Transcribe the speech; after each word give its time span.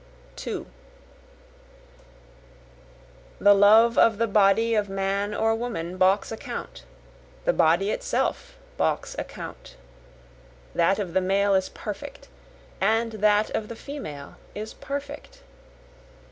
2 0.35 0.65
The 3.37 3.53
love 3.53 3.99
of 3.99 4.17
the 4.17 4.25
body 4.25 4.73
of 4.73 4.89
man 4.89 5.31
or 5.35 5.53
woman 5.53 5.95
balks 5.97 6.31
account, 6.31 6.85
the 7.45 7.53
body 7.53 7.91
itself 7.91 8.57
balks 8.77 9.15
account, 9.19 9.75
That 10.73 10.97
of 10.97 11.13
the 11.13 11.21
male 11.21 11.53
is 11.53 11.69
perfect, 11.69 12.29
and 12.81 13.11
that 13.11 13.51
of 13.51 13.67
the 13.67 13.75
female 13.75 14.37
is 14.55 14.73
perfect. 14.73 15.43